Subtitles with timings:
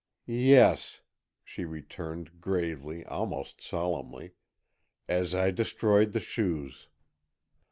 [0.25, 1.01] "Yes,"
[1.43, 4.31] she returned, gravely, almost solemnly,
[5.07, 6.87] "as I destroyed the shoes."